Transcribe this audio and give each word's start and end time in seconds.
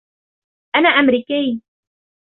أنا 0.75 0.89
أمريكي 0.89 1.61